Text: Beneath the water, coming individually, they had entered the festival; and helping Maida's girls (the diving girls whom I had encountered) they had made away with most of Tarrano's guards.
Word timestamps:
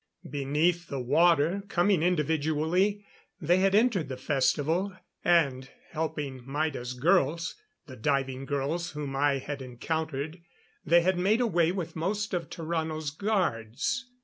Beneath 0.27 0.87
the 0.87 0.99
water, 0.99 1.61
coming 1.67 2.01
individually, 2.01 3.05
they 3.39 3.57
had 3.57 3.75
entered 3.75 4.09
the 4.09 4.17
festival; 4.17 4.97
and 5.23 5.69
helping 5.91 6.41
Maida's 6.43 6.95
girls 6.95 7.53
(the 7.85 7.95
diving 7.95 8.45
girls 8.45 8.93
whom 8.93 9.15
I 9.15 9.37
had 9.37 9.61
encountered) 9.61 10.41
they 10.83 11.01
had 11.01 11.19
made 11.19 11.39
away 11.39 11.71
with 11.71 11.95
most 11.95 12.33
of 12.33 12.49
Tarrano's 12.49 13.11
guards. 13.11 14.09